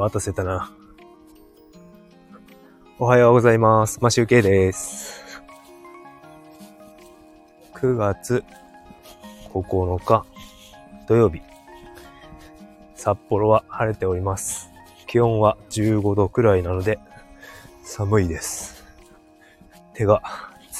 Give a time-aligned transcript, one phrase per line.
[0.00, 0.72] 待たせたな。
[2.98, 3.98] おはようございます。
[4.00, 5.42] マシュウケイです。
[7.74, 8.42] 9月
[9.52, 10.24] 9日
[11.06, 11.42] 土曜日。
[12.94, 14.70] 札幌は晴れております。
[15.06, 16.98] 気温は15度くらいなので
[17.84, 18.82] 寒いです。
[19.92, 20.22] 手が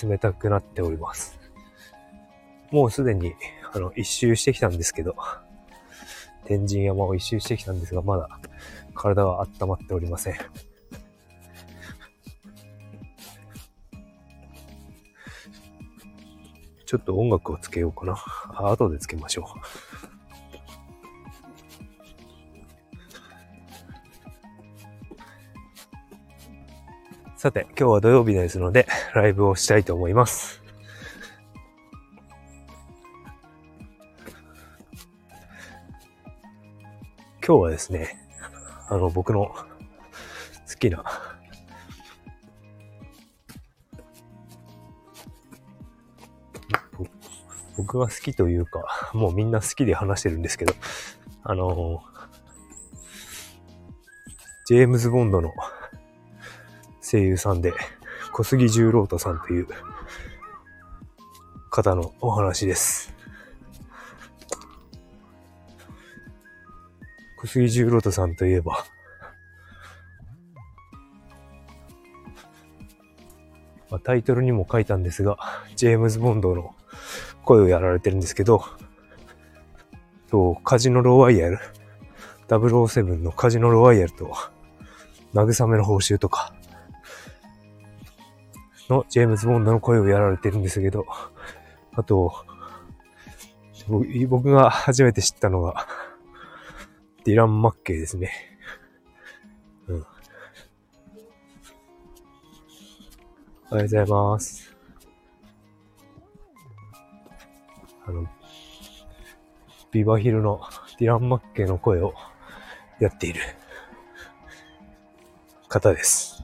[0.03, 1.39] 冷たくなっております。
[2.71, 3.35] もうすでに
[3.75, 5.15] あの一周してきたんですけど、
[6.47, 8.41] 天神山を一周してきたんですが、まだ
[9.01, 10.35] 体は温まっておりません。
[16.85, 18.17] ちょっと音楽をつけようかな。
[18.55, 19.47] あ、後でつけましょう。
[27.39, 30.63] さて、今日は土曜日ですので、ライブをしたいと思います。
[37.47, 38.30] 今日はですね、
[38.91, 39.65] あの、僕の好
[40.79, 41.05] きな
[47.77, 50.75] 僕が好きというか、もうみんな好きで話してるんですけど、
[51.45, 52.03] あの、
[54.67, 55.53] ジェームズ・ボンドの
[57.01, 57.73] 声優さんで、
[58.33, 59.69] 小杉十郎太さんという
[61.71, 63.20] 方のお話です。
[67.41, 68.85] 小杉十郎太さんといえば、
[73.91, 75.39] まあ、タイトルにも書いたんですが、
[75.75, 76.75] ジェームズ・ボンドの
[77.45, 78.63] 声をやられてるんですけど、
[80.31, 81.59] と、カジノロワイヤル、
[82.49, 84.33] 007のカジノロワイヤルと、
[85.35, 86.55] 慰めの報酬とか、
[88.91, 91.07] のジェームズ・ボンドの声をやられてるんですけど、
[91.95, 92.35] あと、
[94.29, 95.87] 僕が初めて知ったのが、
[97.25, 98.33] ディラン・マッケイですね。
[99.89, 100.07] うん。
[103.71, 104.75] おはようございます。
[108.07, 108.27] あの、
[109.91, 110.61] ビバヒルの
[110.99, 112.15] ディラン・マッケイの声を
[113.01, 113.41] やっている
[115.69, 116.43] 方です。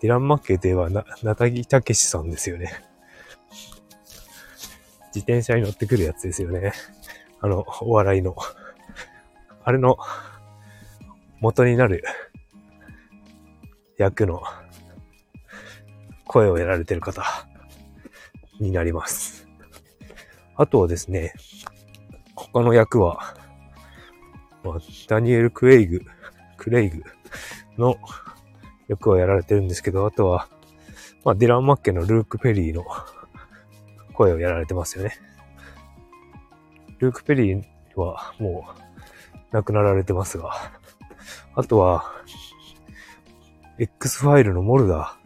[0.00, 2.72] ディラン・マッケイといえばな、ナタギ・タケシさんですよね。
[5.14, 6.72] 自転車に乗ってくるやつですよね。
[7.40, 8.36] あの、お笑いの。
[9.64, 9.98] あれの
[11.40, 12.02] 元になる
[13.96, 14.42] 役の
[16.26, 17.22] 声をやられてる方。
[18.60, 19.46] になります。
[20.56, 21.34] あとはですね、
[22.34, 23.34] 他の役は、
[25.08, 26.02] ダニエル・クレイグ、
[26.56, 27.02] クレイグ
[27.76, 27.96] の
[28.88, 30.48] 役をやられてるんですけど、あとは、
[31.24, 32.84] まあ、ディラン・マッケイのルーク・ペリーの
[34.14, 35.12] 声をやられてますよね。
[36.98, 37.64] ルーク・ペリー
[37.96, 40.52] はもう亡くなられてますが、
[41.54, 42.12] あとは、
[43.78, 45.16] X ファイルのモルダ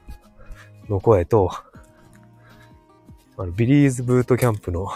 [0.87, 1.51] ーの声と、
[3.39, 4.89] あの、ビリーズブートキャンプの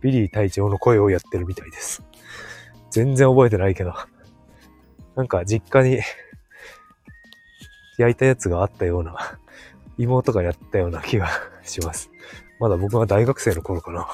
[0.00, 2.02] ビリー隊長の声をやってるみたいです。
[2.90, 3.94] 全然覚えてないけど、
[5.14, 6.00] なんか実家に
[7.98, 9.38] 焼いたやつがあったような、
[9.98, 11.28] 妹がやったような気が
[11.62, 12.10] します。
[12.60, 14.06] まだ僕が大学生の頃かな。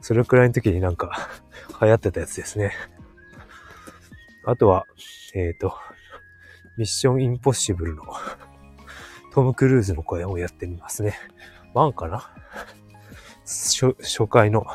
[0.00, 1.28] それくらいの時になんか
[1.80, 2.72] 流行ってたやつですね。
[4.44, 4.86] あとは、
[5.34, 5.74] えっ、ー、と、
[6.76, 8.04] ミッションインポッシブルの
[9.32, 11.18] トム・クルーズの声をやってみますね。
[11.74, 12.30] ワンかな？
[13.44, 14.66] 初、初回の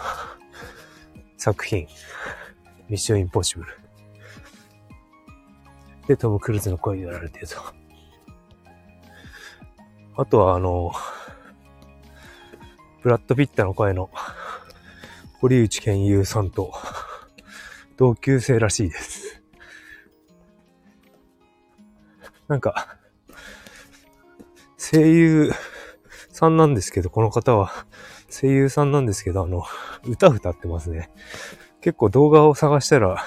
[1.37, 1.87] 作品。
[2.87, 3.79] ミッションインポッシブル。
[6.07, 7.55] で、トム・クルーズの声をやられてると。
[10.17, 10.91] あとは、あの、
[13.01, 14.09] ブラッド・ピッタの声の
[15.45, 16.73] 堀内健優さんと
[17.97, 19.43] 同級生らしいです。
[22.47, 22.97] なんか、
[24.75, 25.51] 声優
[26.31, 27.71] さんなんですけど、この方は
[28.31, 29.63] 声優さんなんですけど、あの、
[30.07, 31.11] 歌歌ってますね。
[31.79, 33.23] 結構動画を探したら、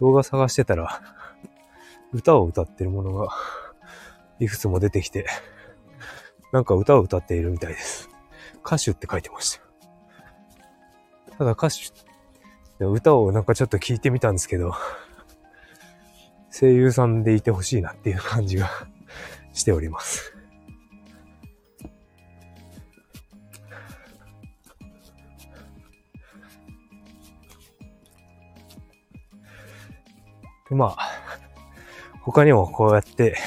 [0.00, 1.00] 動画探してたら、
[2.12, 3.28] 歌を歌ってるものが、
[4.40, 5.26] いくつも出てきて、
[6.52, 8.10] なんか歌を歌っているみたいです。
[8.66, 9.67] 歌手って書いてました。
[11.38, 11.92] ただ歌手、
[12.84, 14.74] 歌をなんかちょっと聞いてみたんですけど、
[16.50, 18.68] 声優さんでいてほしいなっていう感じが
[19.52, 20.34] しております。
[30.68, 31.08] でまあ、
[32.20, 33.38] 他にもこうやって、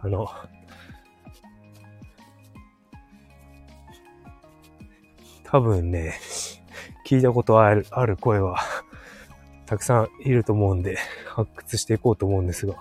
[0.00, 0.28] あの、
[5.42, 6.14] 多分ね、
[7.10, 8.60] 聞いたことあるある声は、
[9.66, 10.96] たくさんいると思うんで、
[11.26, 12.76] 発掘していこうと思うんですが、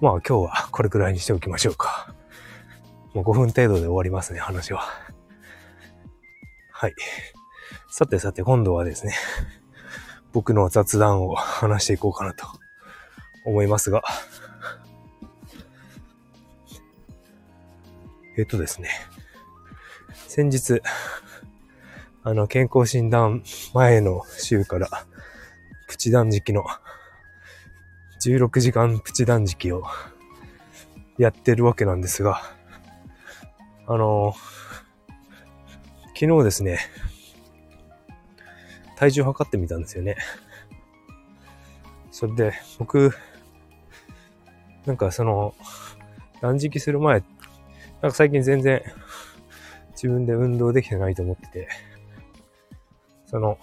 [0.00, 2.12] まあ今日は これくらいにしておきましょうか。
[3.14, 4.82] もう5分程度で終わりますね、話は。
[6.72, 6.96] はい。
[7.88, 9.14] さてさて今度はですね、
[10.32, 12.44] 僕の雑談を話していこうかなと
[13.44, 14.02] 思いますが、
[18.38, 18.90] えっとですね、
[20.28, 20.82] 先日、
[22.22, 23.42] あの、健康診断
[23.72, 24.90] 前の週から、
[25.88, 26.66] プチ断食の、
[28.22, 29.84] 16時間プチ断食を
[31.16, 32.42] やってるわけなんですが、
[33.86, 34.34] あの、
[36.18, 36.80] 昨日ですね、
[38.96, 40.16] 体重測ってみたんですよね。
[42.10, 43.14] それで、僕、
[44.84, 45.54] なんかその、
[46.42, 47.22] 断食する前、
[48.02, 48.82] なんか最近全然
[49.92, 51.68] 自分で運動できてないと思ってて、
[53.24, 53.58] その、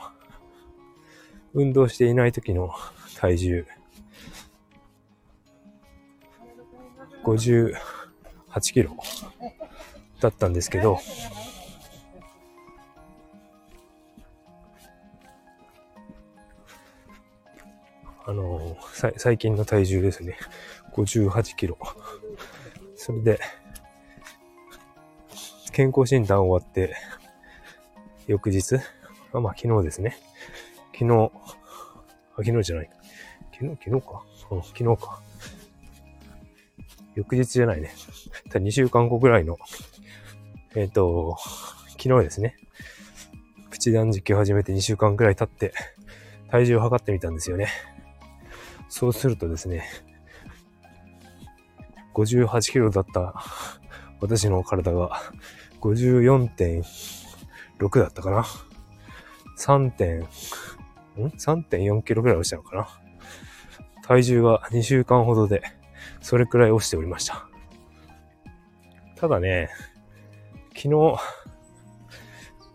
[1.53, 2.71] 運動していない時の
[3.15, 3.65] 体重、
[7.24, 7.74] 58
[8.74, 8.97] キロ
[10.19, 11.00] だったんですけど、
[18.25, 18.77] あの、
[19.18, 20.38] 最近の体重ですね。
[20.94, 21.77] 58キロ。
[22.95, 23.39] それで、
[25.73, 26.95] 健康診断終わって、
[28.27, 28.75] 翌日、
[29.33, 30.15] あまあ昨日ですね。
[30.93, 32.89] 昨日、あ、昨日じゃない。
[33.51, 34.23] 昨日、昨日か。
[34.61, 35.23] 昨日か。
[37.15, 37.91] 翌日じゃないね。
[38.49, 39.57] 2週間後ぐらいの、
[40.75, 41.37] えっ、ー、と、
[41.99, 42.55] 昨日ですね。
[43.71, 45.73] プチ断食を始めて2週間くらい経って、
[46.51, 47.69] 体重を測ってみたんですよね。
[48.89, 49.89] そうするとですね、
[52.13, 53.33] 58キロだった
[54.21, 55.19] 私の体が
[55.83, 58.45] 54.6だったかな。
[59.57, 59.91] 3.
[59.91, 60.27] 点、ん
[61.15, 62.88] ?3.4 キロぐらい落ちたのかな。
[64.03, 65.62] 体重が2週間ほどで、
[66.21, 67.47] それくらい落ちておりました。
[69.18, 69.69] ただね、
[70.69, 71.18] 昨日、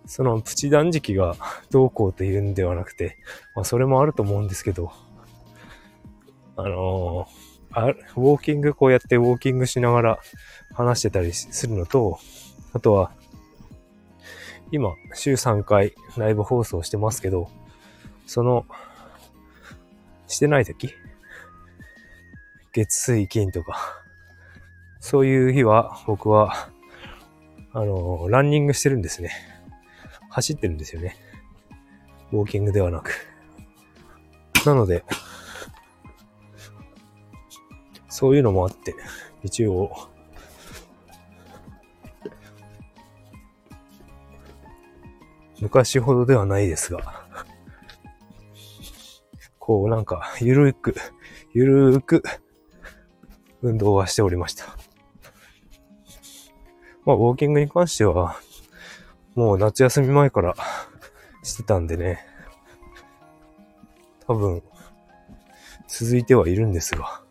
[0.07, 1.37] そのプチ断食が
[1.71, 3.17] どうこうというんではなくて、
[3.55, 4.93] まあそれもあると思うんですけど、
[6.57, 10.19] あのー、あウォーキングこうやってウォーキングしながら
[10.75, 12.19] 話してたりするのと、
[12.73, 13.13] あとは、
[14.71, 17.51] 今、週3回ライブ放送してますけど、
[18.27, 18.67] その、
[20.27, 20.95] してない時？
[22.73, 23.79] 月水金とか、
[25.01, 26.69] そういう日は僕は、
[27.73, 29.31] あの、ランニングしてるんですね。
[30.29, 31.17] 走ってるんですよね。
[32.31, 33.13] ウォーキングではなく。
[34.67, 35.05] なので、
[38.09, 38.95] そういうのもあって、
[39.43, 39.91] 一応、
[45.61, 47.27] 昔ほどではないですが、
[49.59, 50.95] こうなんか、ゆるく、
[51.53, 52.23] ゆるーく、
[53.63, 54.65] 運動はしておりました。
[57.05, 58.37] まあ、ウォーキングに関しては、
[59.35, 60.55] もう夏休み前から
[61.43, 62.25] してたんでね、
[64.27, 64.63] 多分、
[65.89, 67.23] 続いてはいるんですが、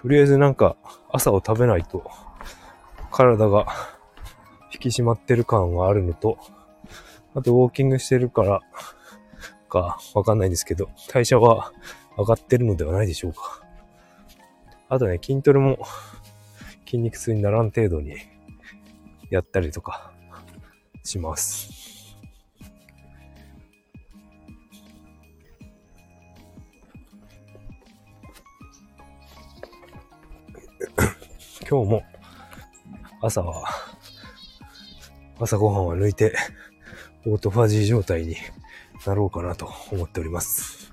[0.00, 0.76] とりあえずなんか
[1.10, 2.08] 朝を食べないと
[3.10, 3.66] 体が
[4.80, 6.38] 引き締まってる感はあるのと、
[7.34, 8.60] あとウォーキングしてるから
[9.68, 11.72] かわかんないんですけど、代謝は
[12.16, 13.62] 上がってるのではないでしょうか。
[14.88, 15.78] あとね、筋トレも
[16.86, 18.14] 筋肉痛にならん程度に
[19.30, 20.12] やったりとか
[21.04, 22.16] します。
[31.68, 32.02] 今日も
[33.20, 33.64] 朝は、
[35.40, 36.34] 朝ごはんは抜いて、
[37.26, 38.36] オートファジー状態に
[39.06, 40.92] なろうかなと思っております。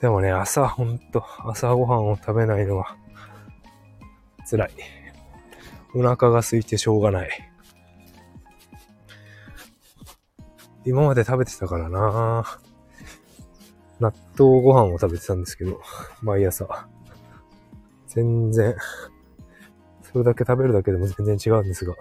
[0.00, 2.96] でもね、朝ほんと、朝ごはんを食べないのは
[4.48, 4.70] 辛い。
[5.94, 7.30] お腹が空いてしょうがない。
[10.84, 12.44] 今まで食べてたからな
[13.98, 15.80] 納豆ご飯を食べてたんですけど、
[16.20, 16.86] 毎朝。
[18.08, 18.76] 全然
[20.02, 21.94] それだけ食べるだけでも全然違うんですが。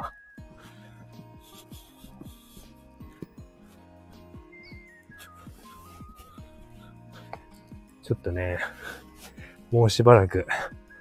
[8.06, 8.60] ちょっとね、
[9.72, 10.46] もうしばらく、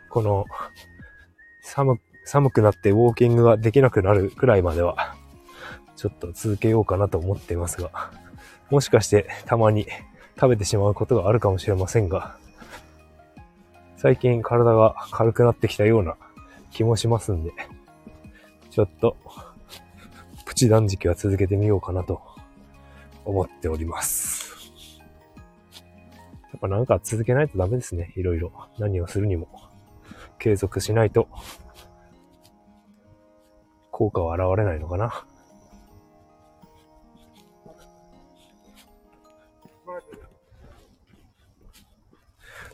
[0.09, 0.47] この、
[1.61, 5.15] 寒、寒くなってウォーキングができなくなるくらいまでは、
[5.97, 8.11] ちょっと続けようかなと思っていますが、
[8.71, 9.87] もしかしてたまに
[10.37, 12.39] 食べてしまうことがあるかもしれませんが、
[13.99, 16.17] 最近体が軽くなってきたような
[16.71, 17.53] 気もしますんで、
[18.71, 19.19] ちょっと
[20.47, 22.23] プチ断食は続けてみようかなと
[23.27, 24.44] 思っております。
[26.55, 28.13] やっぱなんか続けないとダメですね。
[28.15, 28.53] いろいろ。
[28.79, 29.49] 何をするにも。
[30.39, 31.27] 継続しないと、
[33.91, 35.27] 効果は現れないのかな。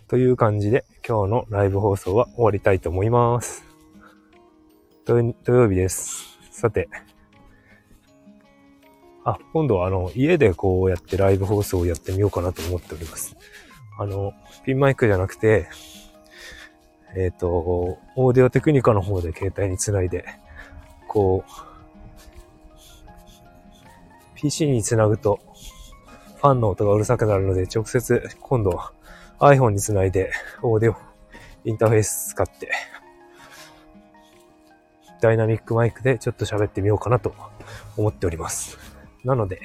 [0.07, 3.65] という感じで、今日のライブ放送は終わりたいと思います。
[5.07, 5.17] 土
[5.55, 6.39] 曜日です。
[6.51, 6.91] さて、
[9.25, 13.37] あ、今度はあの、家でこうやってライブ放送をやってみようかなと思っております。
[14.01, 14.33] あの、
[14.65, 15.69] ピンマイクじゃなくて、
[17.15, 20.25] えっ、ー、と、オーディオテクニカの方で携帯につないで、
[21.07, 21.51] こう、
[24.37, 25.39] PC につなぐと、
[26.37, 28.81] ファンの音がうるさくなるので、直接今度
[29.39, 30.97] iPhone につないで、オーディオ
[31.67, 32.71] インターフェース使って、
[35.21, 37.35] ダイナミックマイクでちょっと喋ってみようかなと
[37.99, 38.79] 思っております。
[39.25, 39.61] なので、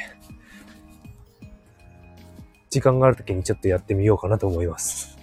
[2.75, 5.17] 時間がある時にちょっとやってみようかなと思います。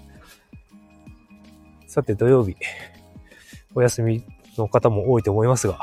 [1.86, 2.56] さて土曜日、
[3.74, 4.24] お休み
[4.56, 5.78] の方も多いと思いますが、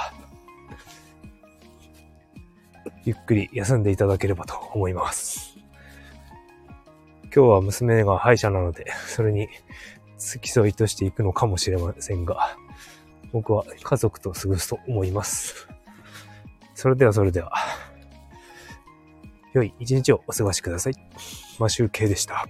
[3.06, 5.60] ゆっくり休んでいただければと思います。
[7.26, 9.48] 今日は娘が歯医者なので、それに
[10.18, 12.58] 付き添いとしていくのかもしれませんが、
[13.32, 15.68] 僕は家族と過ごすと思います。
[16.74, 17.54] それではそれでは。
[19.54, 20.94] 良い一日をお過ごしください。
[21.60, 22.48] マシュウケイでした。